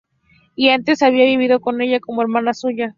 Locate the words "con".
1.61-1.79